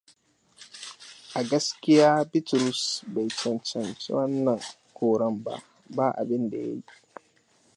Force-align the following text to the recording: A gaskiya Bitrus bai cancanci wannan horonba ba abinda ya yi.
A 1.39 1.41
gaskiya 1.49 2.09
Bitrus 2.31 2.81
bai 3.13 3.27
cancanci 3.39 4.07
wannan 4.17 4.59
horonba 4.97 5.53
ba 5.95 6.05
abinda 6.21 6.57
ya 6.65 6.69
yi. 6.77 6.87